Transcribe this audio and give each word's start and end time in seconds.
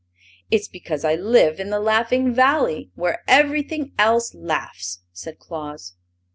"It's 0.49 0.67
because 0.67 1.05
I 1.05 1.13
live 1.13 1.59
in 1.59 1.69
the 1.69 1.79
Laughing 1.79 2.33
Valley, 2.33 2.89
where 2.95 3.21
everything 3.27 3.91
else 3.99 4.33
laughs!" 4.33 5.01
said 5.13 5.37
Claus. 5.37 5.93